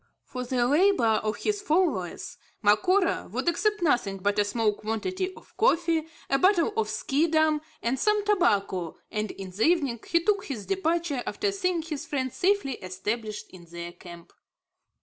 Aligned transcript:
For 0.23 0.43
the 0.43 0.65
labour 0.65 1.19
of 1.21 1.35
his 1.35 1.61
followers 1.61 2.39
Macora 2.63 3.29
would 3.31 3.47
accept 3.47 3.83
nothing 3.83 4.17
but 4.17 4.39
a 4.39 4.43
small 4.43 4.73
quantity 4.73 5.31
of 5.35 5.55
coffee, 5.57 6.07
a 6.27 6.39
bottle 6.39 6.73
of 6.75 6.89
Schiedam 6.89 7.61
and 7.83 7.99
some 7.99 8.25
tobacco, 8.25 8.97
and 9.11 9.29
in 9.29 9.51
the 9.51 9.61
evening 9.63 9.99
he 10.07 10.23
took 10.23 10.45
his 10.45 10.65
departure, 10.65 11.21
after 11.27 11.51
seeing 11.51 11.83
his 11.83 12.07
friends 12.07 12.35
safely 12.35 12.77
established 12.77 13.51
in 13.51 13.65
their 13.65 13.91
camp. 13.91 14.33